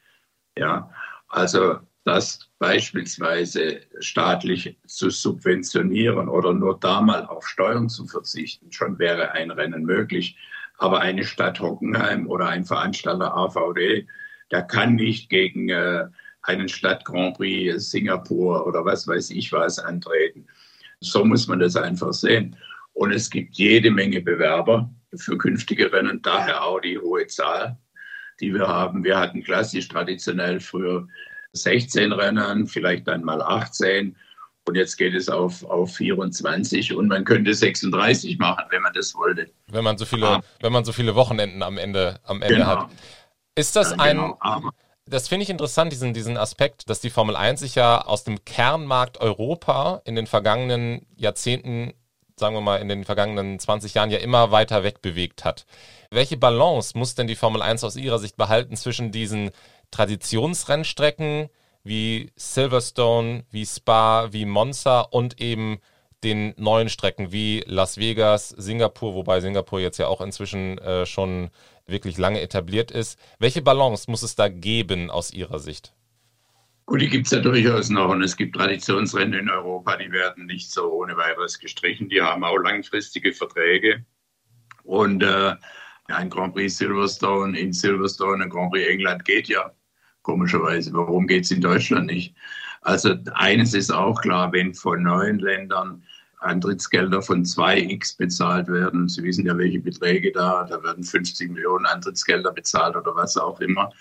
[0.57, 0.91] Ja,
[1.29, 8.99] also das beispielsweise staatlich zu subventionieren oder nur da mal auf Steuern zu verzichten, schon
[8.99, 10.37] wäre ein Rennen möglich.
[10.79, 14.09] Aber eine Stadt Hockenheim oder ein Veranstalter AVD,
[14.51, 16.07] der kann nicht gegen äh,
[16.43, 20.47] einen Stadt Grand Prix Singapur oder was weiß ich was antreten.
[21.01, 22.57] So muss man das einfach sehen.
[22.95, 27.79] Und es gibt jede Menge Bewerber für künftige Rennen, daher auch die hohe Zahl,
[28.41, 29.05] die wir haben.
[29.05, 31.07] Wir hatten klassisch traditionell früher
[31.53, 34.17] 16 Rennen, vielleicht dann mal 18.
[34.65, 39.15] Und jetzt geht es auf, auf 24 und man könnte 36 machen, wenn man das
[39.15, 39.51] wollte.
[39.67, 40.43] Wenn man so viele, ah.
[40.61, 42.67] wenn man so viele Wochenenden am Ende, am Ende genau.
[42.67, 42.91] hat.
[43.57, 44.17] Ist das ja, ein.
[44.17, 44.71] Genau.
[45.05, 48.45] Das finde ich interessant, diesen, diesen Aspekt, dass die Formel 1 sich ja aus dem
[48.45, 51.93] Kernmarkt Europa in den vergangenen Jahrzehnten,
[52.43, 55.65] sagen wir mal, in den vergangenen 20 Jahren ja immer weiter wegbewegt hat.
[56.11, 59.53] Welche Balance muss denn die Formel 1 aus Ihrer Sicht behalten zwischen diesen
[59.93, 61.51] Traditionsrennstrecken
[61.85, 65.79] wie Silverstone, wie Spa, wie Monza und eben
[66.25, 71.51] den neuen Strecken wie Las Vegas, Singapur, wobei Singapur jetzt ja auch inzwischen äh, schon
[71.87, 73.19] wirklich lange etabliert ist.
[73.39, 75.93] Welche Balance muss es da geben aus Ihrer Sicht?
[76.87, 80.47] Gut, die gibt es ja durchaus noch und es gibt Traditionsrennen in Europa, die werden
[80.47, 82.09] nicht so ohne weiteres gestrichen.
[82.09, 84.05] Die haben auch langfristige Verträge.
[84.85, 85.55] Und äh,
[86.09, 89.73] ein Grand Prix Silverstone in Silverstone, ein Grand Prix England geht ja
[90.23, 90.93] komischerweise.
[90.93, 92.35] Warum geht es in Deutschland nicht?
[92.83, 96.03] Also eines ist auch klar, wenn von neuen Ländern
[96.41, 101.87] Antrittsgelder von 2x bezahlt werden, Sie wissen ja, welche Beträge da, da werden 50 Millionen
[101.87, 103.93] Antrittsgelder bezahlt oder was auch immer.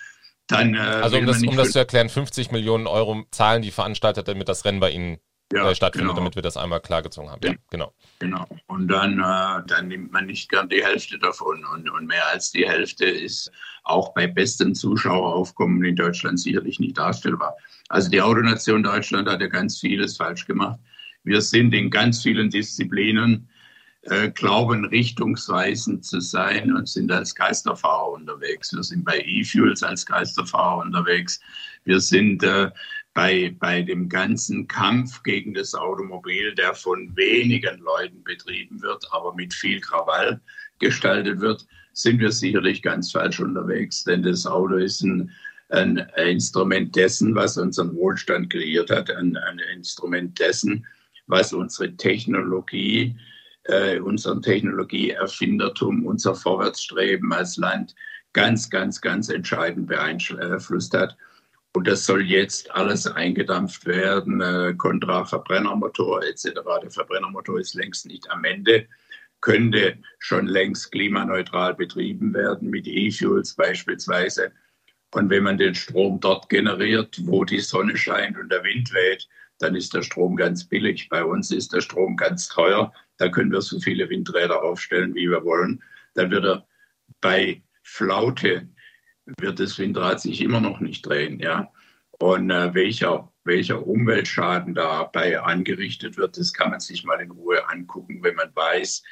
[0.52, 4.24] Dann, äh, also um das, um das zu erklären, 50 Millionen Euro zahlen die Veranstalter,
[4.24, 5.18] damit das Rennen bei ihnen
[5.54, 6.20] ja, äh, stattfindet, genau.
[6.20, 7.42] damit wir das einmal klargezogen haben.
[7.44, 7.94] Ja, genau.
[8.20, 8.46] Genau.
[8.68, 11.66] Und dann, äh, dann nimmt man nicht gern die Hälfte davon.
[11.66, 13.52] Und, und mehr als die Hälfte ist
[13.84, 17.56] auch bei bestem Zuschaueraufkommen in Deutschland sicherlich nicht darstellbar.
[17.90, 20.80] Also die Autonation Deutschland hat ja ganz vieles falsch gemacht.
[21.24, 23.50] Wir sind in ganz vielen Disziplinen
[24.04, 28.74] äh, glauben, richtungsweisend zu sein und sind als Geisterfahrer unterwegs.
[28.74, 31.40] Wir sind bei E-Fuels als Geisterfahrer unterwegs.
[31.84, 32.72] Wir sind äh,
[33.14, 39.36] bei, bei dem ganzen Kampf gegen das Automobil, der von wenigen Leuten betrieben wird, aber
[39.36, 40.42] mit viel Krawall
[40.80, 44.04] gestaltet wird, sind wir sicherlich ganz falsch unterwegs.
[44.04, 45.30] Denn das Auto ist ein,
[45.70, 50.88] ein Instrument dessen, was unseren Wohlstand kreiert hat, ein, ein Instrument dessen,
[51.28, 53.31] was unsere Technologie äh,
[54.04, 57.96] unseren Technologieerfindertum, unser Vorwärtsstreben als Land
[58.34, 61.16] ganz, ganz, ganz entscheidend beeinflusst hat.
[61.74, 66.50] Und das soll jetzt alles eingedampft werden, äh, kontra Verbrennermotor etc.
[66.82, 68.88] Der Verbrennermotor ist längst nicht am Ende,
[69.40, 74.52] könnte schon längst klimaneutral betrieben werden mit E-Fuels beispielsweise.
[75.14, 79.28] Und wenn man den Strom dort generiert, wo die Sonne scheint und der Wind weht,
[79.62, 81.10] dann ist der Strom ganz billig.
[81.10, 82.94] Bei uns ist der Strom ganz teuer.
[83.18, 85.84] Da können wir so viele Windräder aufstellen, wie wir wollen.
[86.16, 86.66] Dann wird er
[87.22, 88.68] bei Flaute
[89.40, 91.40] wird das Windrad sich immer noch nicht drehen.
[91.40, 91.72] Ja?
[92.20, 97.68] Und äh, welcher, welcher Umweltschaden dabei angerichtet wird, das kann man sich mal in Ruhe
[97.70, 99.04] angucken, wenn man weiß,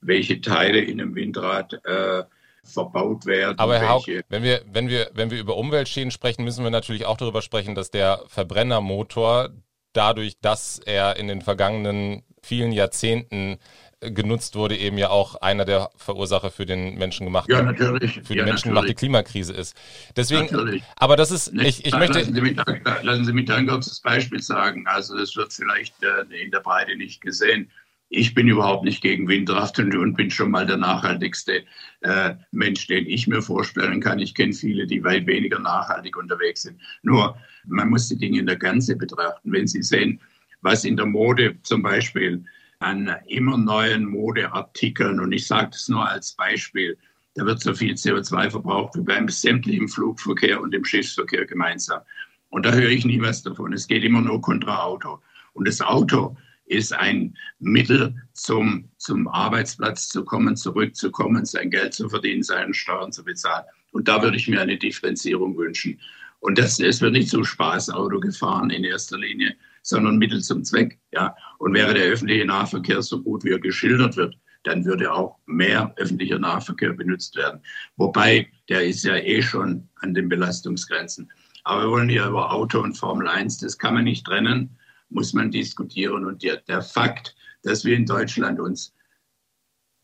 [0.00, 2.24] welche Teile in einem Windrad äh,
[2.64, 3.58] verbaut werden.
[3.58, 7.06] Aber Herr Haug, wenn wir, wenn, wir, wenn wir über Umweltschäden sprechen, müssen wir natürlich
[7.06, 9.50] auch darüber sprechen, dass der Verbrennermotor
[9.92, 13.58] dadurch, dass er in den vergangenen vielen Jahrzehnten
[14.00, 18.14] äh, genutzt wurde, eben ja auch einer der Verursacher für den menschengemachten, ja, natürlich.
[18.14, 19.76] für die ja, menschengemachte Klimakrise ist.
[20.16, 20.82] Deswegen, natürlich.
[20.96, 22.18] aber das ist, ich, ich möchte.
[22.18, 22.56] Lassen Sie, mich,
[23.02, 24.86] lassen Sie mich da ein kurzes Beispiel sagen.
[24.86, 27.70] Also, das wird vielleicht äh, in der Breite nicht gesehen.
[28.14, 31.64] Ich bin überhaupt nicht gegen Windkraft und, bin schon mal der nachhaltigste
[32.02, 34.18] äh, Mensch, den ich mir vorstellen kann.
[34.18, 36.78] Ich kenne viele, die weit weniger nachhaltig unterwegs sind.
[37.02, 39.50] Nur, man muss die Dinge in der Ganze betrachten.
[39.50, 40.20] Wenn Sie sehen,
[40.60, 42.44] was in der Mode zum Beispiel
[42.80, 46.98] an immer neuen Modeartikeln, und ich sage das nur als Beispiel,
[47.34, 52.02] da wird so viel CO2 verbraucht wie beim sämtlichen Flugverkehr und dem Schiffsverkehr gemeinsam.
[52.50, 53.72] Und da höre ich nie was davon.
[53.72, 55.18] Es geht immer nur kontra Auto.
[55.54, 56.36] Und das Auto
[56.72, 63.12] ist ein Mittel, zum, zum Arbeitsplatz zu kommen, zurückzukommen, sein Geld zu verdienen, seine Steuern
[63.12, 63.64] zu bezahlen.
[63.92, 66.00] Und da würde ich mir eine Differenzierung wünschen.
[66.40, 70.98] Und das, es wird nicht so Spaßauto gefahren in erster Linie, sondern Mittel zum Zweck.
[71.12, 71.36] Ja.
[71.58, 75.92] Und wäre der öffentliche Nahverkehr so gut, wie er geschildert wird, dann würde auch mehr
[75.96, 77.60] öffentlicher Nahverkehr benutzt werden.
[77.96, 81.30] Wobei, der ist ja eh schon an den Belastungsgrenzen.
[81.64, 84.76] Aber wir wollen hier über Auto und Formel 1, das kann man nicht trennen,
[85.12, 86.24] muss man diskutieren.
[86.24, 88.92] Und der, der Fakt, dass wir in Deutschland uns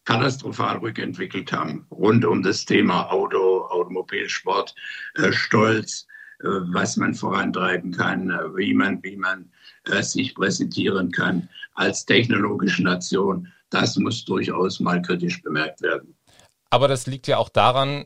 [0.08, 4.74] katastrophal rückentwickelt haben, rund um das Thema Auto, Automobilsport,
[5.16, 6.06] äh, Stolz,
[6.40, 9.52] äh, was man vorantreiben kann, äh, wie man, wie man
[10.00, 13.50] sich präsentieren kann als technologische Nation.
[13.70, 16.14] Das muss durchaus mal kritisch bemerkt werden.
[16.68, 18.04] Aber das liegt ja auch daran,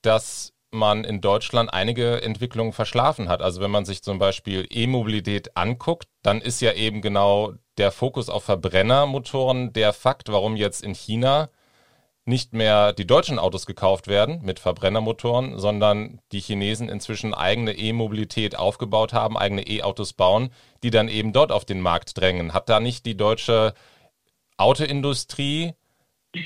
[0.00, 3.42] dass man in Deutschland einige Entwicklungen verschlafen hat.
[3.42, 8.28] Also wenn man sich zum Beispiel E-Mobilität anguckt, dann ist ja eben genau der Fokus
[8.28, 11.50] auf Verbrennermotoren der Fakt, warum jetzt in China
[12.26, 18.56] nicht mehr die deutschen Autos gekauft werden mit Verbrennermotoren, sondern die Chinesen inzwischen eigene E-Mobilität
[18.56, 20.50] aufgebaut haben, eigene E-Autos bauen,
[20.82, 22.52] die dann eben dort auf den Markt drängen.
[22.52, 23.74] Hat da nicht die deutsche
[24.56, 25.74] Autoindustrie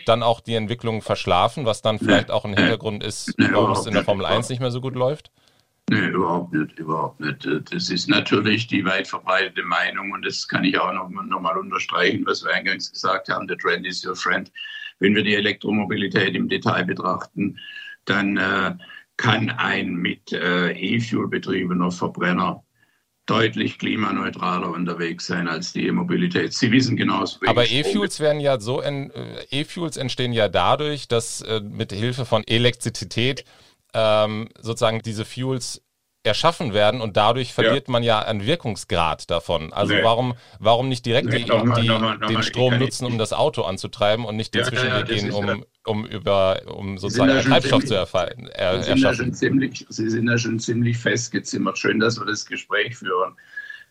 [0.06, 3.94] dann auch die Entwicklung verschlafen, was dann vielleicht auch ein Hintergrund ist, warum es in
[3.94, 5.30] der Formel 1 nicht mehr so gut läuft?
[5.90, 7.46] Nee, überhaupt nicht, überhaupt nicht.
[7.70, 11.58] Das ist natürlich die weit verbreitete Meinung und das kann ich auch noch, noch mal
[11.58, 14.50] unterstreichen, was wir eingangs gesagt haben, the trend is your friend.
[15.00, 17.58] Wenn wir die Elektromobilität im Detail betrachten,
[18.06, 18.74] dann äh,
[19.18, 22.63] kann ein mit äh, E-Fuel betriebener Verbrenner
[23.26, 26.52] deutlich klimaneutraler unterwegs sein als die E-Mobilität.
[26.52, 27.38] Sie wissen genauso.
[27.46, 29.10] Aber E-Fuels werden ja so, äh,
[29.50, 33.44] E-Fuels entstehen ja dadurch, dass äh, mit Hilfe von Elektrizität
[33.94, 35.80] ähm, sozusagen diese Fuels
[36.24, 37.92] erschaffen werden und dadurch verliert ja.
[37.92, 39.72] man ja einen Wirkungsgrad davon.
[39.72, 40.02] Also nee.
[40.02, 43.62] warum, warum nicht direkt nee, die, mal, die, mal, den Strom nutzen, um das Auto
[43.62, 47.84] anzutreiben und nicht den ja, Zwischenweg ja, gehen, um, um über um sozusagen einen Treibstoff
[47.84, 49.26] zu erfallen, er, Sie erschaffen.
[49.26, 51.78] Ja ziemlich, Sie sind ja schon ziemlich festgezimmert.
[51.78, 53.36] Schön, dass wir das Gespräch führen.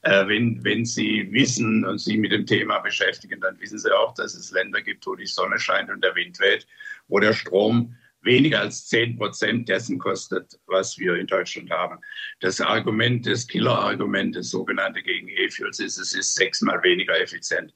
[0.02, 4.14] Äh, wenn, wenn Sie wissen und sich mit dem Thema beschäftigen, dann wissen Sie auch,
[4.16, 6.68] dass es Länder gibt, wo die Sonne scheint und der Wind weht,
[7.08, 12.00] wo der Strom weniger als 10 Prozent dessen kostet, was wir in Deutschland haben.
[12.40, 17.74] Das Argument, das Killer-Argument, das sogenannte gegen E-Fuels ist, es ist sechsmal weniger effizient.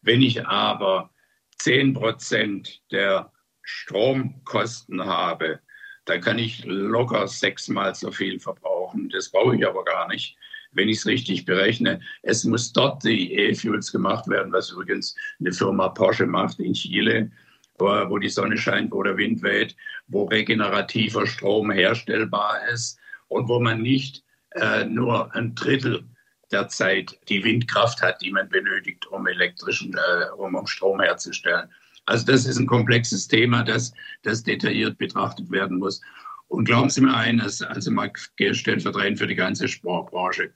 [0.00, 1.10] Wenn ich aber
[1.58, 5.60] 10 Prozent der Stromkosten habe,
[6.04, 9.08] dann kann ich locker sechsmal so viel verbrauchen.
[9.10, 10.36] Das brauche ich aber gar nicht.
[10.72, 12.00] wenn ich es richtig berechne.
[12.22, 17.30] Es muss dort die E-Fuels gemacht werden, was übrigens eine Firma Porsche macht in Chile,
[17.78, 19.76] wo die Sonne scheint, wo der Wind weht,
[20.08, 22.98] wo regenerativer Strom herstellbar ist
[23.28, 26.04] und wo man nicht äh, nur ein Drittel
[26.50, 31.70] der Zeit die Windkraft hat, die man benötigt, um elektrischen, äh, um, um Strom herzustellen.
[32.06, 36.00] Also das ist ein komplexes Thema, das, das detailliert betrachtet werden muss.
[36.48, 40.52] Und glauben Sie mir eines, also mal stellvertretend für die ganze Sportbranche,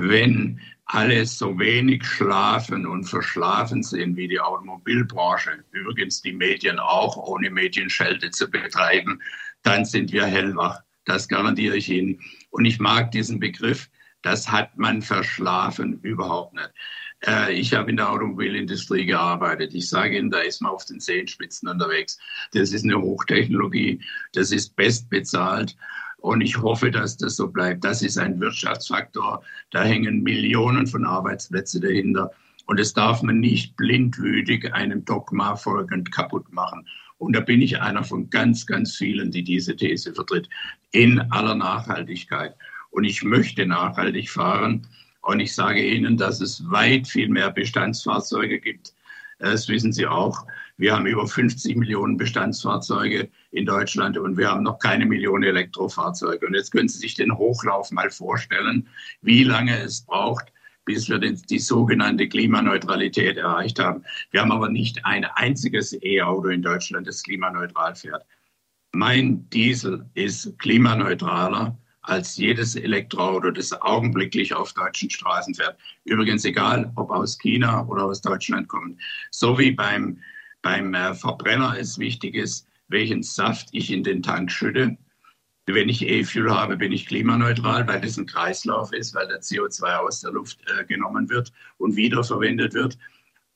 [0.00, 7.16] wenn alle so wenig schlafen und verschlafen sind wie die Automobilbranche, übrigens die Medien auch,
[7.16, 9.20] ohne Medienschelte zu betreiben,
[9.62, 10.80] dann sind wir hellwach.
[11.04, 12.20] Das garantiere ich Ihnen.
[12.50, 13.90] Und ich mag diesen Begriff,
[14.22, 16.70] das hat man verschlafen überhaupt nicht.
[17.26, 19.74] Äh, ich habe in der Automobilindustrie gearbeitet.
[19.74, 22.18] Ich sage Ihnen, da ist man auf den Zehenspitzen unterwegs.
[22.52, 24.00] Das ist eine Hochtechnologie,
[24.32, 25.76] das ist bestbezahlt.
[26.18, 27.82] Und ich hoffe, dass das so bleibt.
[27.84, 29.42] Das ist ein Wirtschaftsfaktor.
[29.70, 32.30] Da hängen Millionen von Arbeitsplätzen dahinter.
[32.66, 36.86] Und das darf man nicht blindwütig einem Dogma folgend kaputt machen.
[37.18, 40.48] Und da bin ich einer von ganz, ganz vielen, die diese These vertritt,
[40.92, 42.54] in aller Nachhaltigkeit.
[42.90, 44.86] Und ich möchte nachhaltig fahren.
[45.22, 48.94] Und ich sage Ihnen, dass es weit viel mehr Bestandsfahrzeuge gibt.
[49.38, 50.46] Das wissen Sie auch.
[50.76, 56.46] Wir haben über 50 Millionen Bestandsfahrzeuge in Deutschland und wir haben noch keine Million Elektrofahrzeuge.
[56.46, 58.88] Und jetzt können Sie sich den Hochlauf mal vorstellen,
[59.22, 60.52] wie lange es braucht,
[60.84, 64.04] bis wir die sogenannte Klimaneutralität erreicht haben.
[64.30, 68.24] Wir haben aber nicht ein einziges E-Auto in Deutschland, das klimaneutral fährt.
[68.92, 71.78] Mein Diesel ist klimaneutraler
[72.10, 75.78] als jedes Elektroauto, das augenblicklich auf deutschen Straßen fährt.
[76.04, 79.00] Übrigens egal, ob aus China oder aus Deutschland kommt.
[79.30, 80.18] So wie beim,
[80.60, 84.98] beim äh, Verbrenner es wichtig ist, welchen Saft ich in den Tank schütte.
[85.66, 89.98] Wenn ich E-Fuel habe, bin ich klimaneutral, weil das ein Kreislauf ist, weil der CO2
[89.98, 92.98] aus der Luft äh, genommen wird und wiederverwendet wird.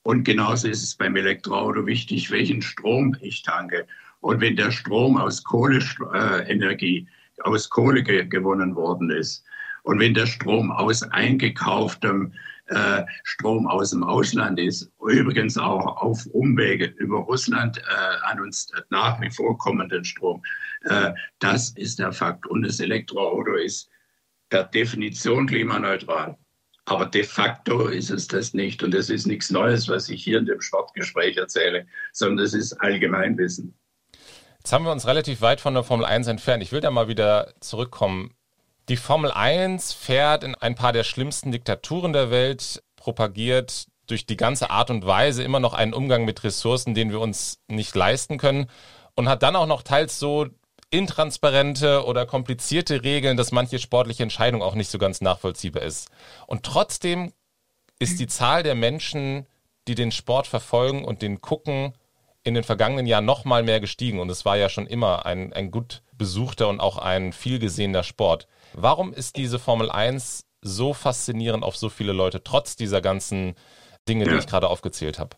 [0.05, 3.87] Und genauso ist es beim Elektroauto wichtig, welchen Strom ich tanke.
[4.21, 7.07] Und wenn der Strom aus Kohleenergie äh,
[7.43, 9.45] aus Kohle ge gewonnen worden ist.
[9.83, 12.33] Und wenn der Strom aus eingekauftem
[12.67, 18.73] äh, Strom aus dem Ausland ist, übrigens auch auf Umwege über Russland äh, an uns
[18.89, 20.43] nach wie vor kommenden Strom,
[20.85, 22.47] äh, das ist der Fakt.
[22.47, 23.91] Und das Elektroauto ist
[24.49, 26.39] per Definition klimaneutral.
[26.87, 28.83] Aber de facto ist es das nicht.
[28.83, 32.75] Und das ist nichts Neues, was ich hier in dem Sportgespräch erzähle, sondern das ist
[32.75, 33.75] Allgemeinwissen.
[34.65, 36.63] Jetzt haben wir uns relativ weit von der Formel 1 entfernt.
[36.63, 38.35] Ich will da mal wieder zurückkommen.
[38.89, 44.39] Die Formel 1 fährt in ein paar der schlimmsten Diktaturen der Welt, propagiert durch die
[44.39, 48.39] ganze Art und Weise immer noch einen Umgang mit Ressourcen, den wir uns nicht leisten
[48.39, 48.71] können
[49.15, 50.47] und hat dann auch noch teils so
[50.89, 56.09] intransparente oder komplizierte Regeln, dass manche sportliche Entscheidung auch nicht so ganz nachvollziehbar ist.
[56.47, 57.35] Und trotzdem
[57.99, 59.47] ist die Zahl der Menschen,
[59.89, 61.93] die den Sport verfolgen und den gucken,
[62.45, 65.53] in den vergangenen Jahren noch mal mehr gestiegen und es war ja schon immer ein,
[65.53, 68.47] ein gut besuchter und auch ein viel gesehener Sport.
[68.75, 73.55] Warum ist diese Formel 1 so faszinierend auf so viele Leute, trotz dieser ganzen
[74.09, 74.33] Dinge, ja.
[74.33, 75.37] die ich gerade aufgezählt habe?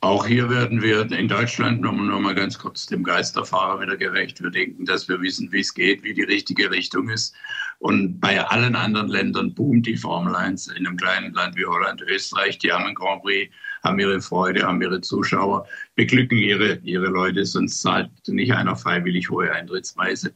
[0.00, 4.42] Auch hier werden wir in Deutschland noch, noch mal ganz kurz dem Geisterfahrer wieder gerecht.
[4.42, 7.34] Wir denken, dass wir wissen, wie es geht, wie die richtige Richtung ist.
[7.78, 10.68] Und bei allen anderen Ländern boomt die Formel 1.
[10.68, 13.50] In einem kleinen Land wie Holland, Österreich, die haben einen Grand Prix
[13.84, 19.30] haben ihre Freude, haben ihre Zuschauer, beglücken ihre, ihre Leute, sonst zahlt nicht einer freiwillig
[19.30, 20.32] hohe Eintrittspreise.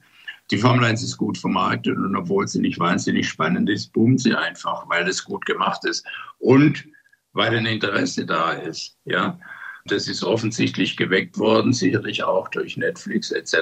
[0.51, 4.35] Die Formel 1 ist gut vermarktet und obwohl sie nicht wahnsinnig spannend ist, boomt sie
[4.35, 6.07] einfach, weil es gut gemacht ist
[6.39, 6.87] und
[7.33, 8.97] weil ein Interesse da ist.
[9.05, 9.39] Ja,
[9.87, 13.57] das ist offensichtlich geweckt worden, sicherlich auch durch Netflix etc.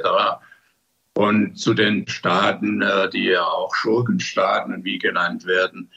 [1.14, 5.90] Und zu den Staaten, äh, die ja auch Schurkenstaaten wie genannt werden,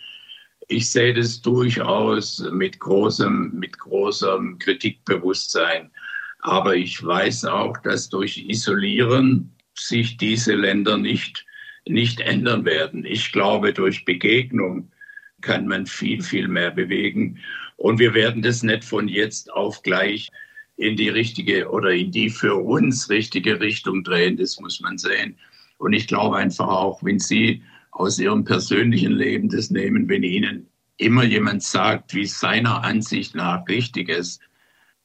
[0.69, 5.89] ich sehe das durchaus mit großem, mit großem Kritikbewusstsein.
[6.41, 11.45] Aber ich weiß auch, dass durch Isolieren sich diese Länder nicht,
[11.87, 13.03] nicht ändern werden.
[13.03, 14.91] Ich glaube, durch Begegnung
[15.41, 17.39] kann man viel, viel mehr bewegen.
[17.77, 20.29] Und wir werden das nicht von jetzt auf gleich
[20.77, 24.37] in die richtige oder in die für uns richtige Richtung drehen.
[24.37, 25.35] Das muss man sehen.
[25.79, 30.68] Und ich glaube einfach auch, wenn Sie aus ihrem persönlichen Leben das nehmen, wenn ihnen
[30.99, 34.41] immer jemand sagt, wie seiner Ansicht nach richtig ist,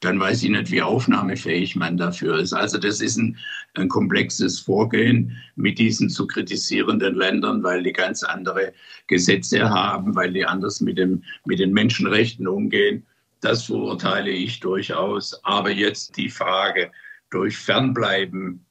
[0.01, 2.53] dann weiß ich nicht, wie aufnahmefähig man dafür ist.
[2.53, 3.39] Also das ist ein,
[3.75, 8.75] ein, komplexes Vorgehen mit diesen zu kritisierenden Ländern, weil die ganz andere
[9.07, 13.07] Gesetze haben, weil die anders mit, dem, mit den Menschenrechten umgehen.
[13.41, 15.43] Das verurteile ich durchaus.
[15.45, 16.91] Aber jetzt die Frage
[17.31, 18.64] durch Fernbleiben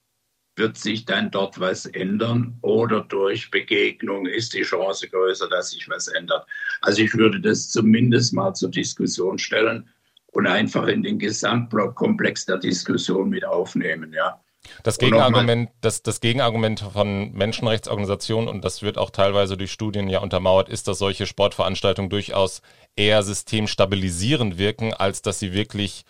[0.56, 5.89] wird sich dann dort was ändern oder durch Begegnung ist die Chance größer, dass sich
[5.89, 6.45] was ändert.
[6.82, 9.89] Also ich würde das zumindest mal zur Diskussion stellen
[10.28, 14.39] und einfach in den Gesamtblockkomplex der Diskussion mit aufnehmen, ja.
[14.84, 20.20] Das Gegenargument, das, das Gegenargument von Menschenrechtsorganisationen, und das wird auch teilweise durch Studien ja
[20.20, 22.62] untermauert, ist, dass solche Sportveranstaltungen durchaus
[22.95, 26.06] eher systemstabilisierend wirken, als dass sie wirklich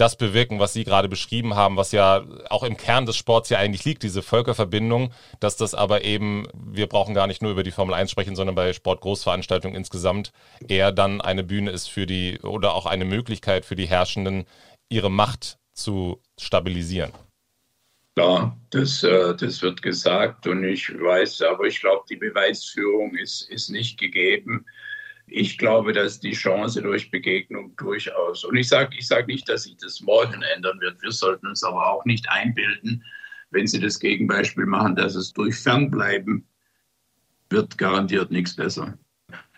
[0.00, 3.58] das bewirken, was Sie gerade beschrieben haben, was ja auch im Kern des Sports ja
[3.58, 7.70] eigentlich liegt, diese Völkerverbindung, dass das aber eben, wir brauchen gar nicht nur über die
[7.70, 10.32] Formel 1 sprechen, sondern bei Sportgroßveranstaltungen insgesamt
[10.66, 14.44] eher dann eine Bühne ist für die oder auch eine Möglichkeit für die Herrschenden,
[14.88, 17.12] ihre Macht zu stabilisieren.
[18.18, 23.48] Ja, das, äh, das wird gesagt und ich weiß, aber ich glaube, die Beweisführung ist,
[23.50, 24.66] ist nicht gegeben
[25.30, 29.64] ich glaube, dass die Chance durch Begegnung durchaus, und ich sage ich sag nicht, dass
[29.64, 33.04] sich das morgen ändern wird, wir sollten uns aber auch nicht einbilden,
[33.50, 36.46] wenn Sie das Gegenbeispiel machen, dass es durch Fernbleiben
[37.48, 38.96] wird garantiert nichts besser.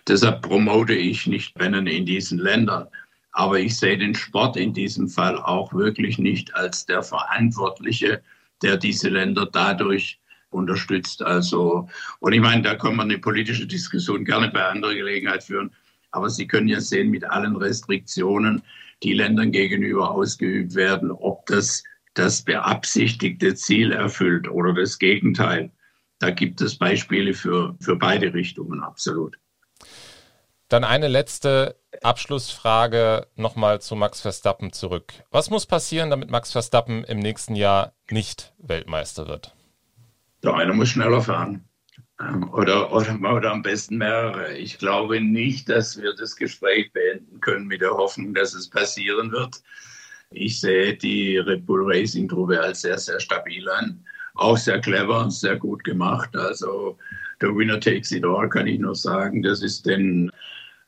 [0.08, 2.88] Deshalb promote ich nicht Rennen in diesen Ländern.
[3.32, 8.22] Aber ich sehe den Sport in diesem Fall auch wirklich nicht als der Verantwortliche,
[8.62, 10.20] der diese Länder dadurch
[10.52, 11.22] unterstützt.
[11.22, 11.88] Also,
[12.20, 15.72] und ich meine, da kann man eine politische Diskussion gerne bei anderer Gelegenheit führen.
[16.10, 18.62] Aber Sie können ja sehen, mit allen Restriktionen,
[19.02, 21.82] die Ländern gegenüber ausgeübt werden, ob das
[22.14, 25.70] das beabsichtigte Ziel erfüllt oder das Gegenteil.
[26.18, 29.38] Da gibt es Beispiele für, für beide Richtungen, absolut.
[30.68, 35.12] Dann eine letzte Abschlussfrage nochmal zu Max Verstappen zurück.
[35.30, 39.54] Was muss passieren, damit Max Verstappen im nächsten Jahr nicht Weltmeister wird?
[40.42, 41.64] Der eine muss schneller fahren.
[42.20, 44.56] Ähm, oder, oder, oder am besten mehrere.
[44.56, 49.30] Ich glaube nicht, dass wir das Gespräch beenden können mit der Hoffnung, dass es passieren
[49.32, 49.62] wird.
[50.30, 54.04] Ich sehe die Red Bull Racing Truppe als sehr, sehr stabil an.
[54.34, 56.34] Auch sehr clever und sehr gut gemacht.
[56.34, 56.98] Also
[57.40, 59.42] der Winner takes it all, kann ich nur sagen.
[59.42, 60.30] Das ist den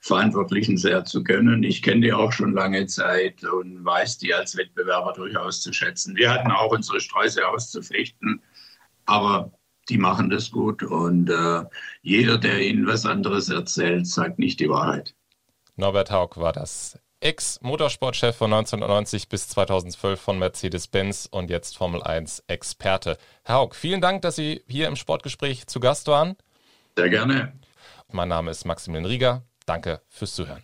[0.00, 1.62] Verantwortlichen sehr zu gönnen.
[1.62, 6.16] Ich kenne die auch schon lange Zeit und weiß die als Wettbewerber durchaus zu schätzen.
[6.16, 8.42] Wir hatten auch unsere Sträuße auszufechten
[9.07, 9.52] aber
[9.88, 11.64] die machen das gut und äh,
[12.02, 15.14] jeder, der ihnen was anderes erzählt, sagt nicht die Wahrheit.
[15.76, 23.16] Norbert Haug war das Ex-Motorsportchef von 1990 bis 2012 von Mercedes-Benz und jetzt Formel 1-Experte.
[23.44, 26.36] Herr Haug, vielen Dank, dass Sie hier im Sportgespräch zu Gast waren.
[26.96, 27.52] Sehr gerne.
[28.12, 29.42] Mein Name ist Maximilian Rieger.
[29.66, 30.62] Danke fürs Zuhören.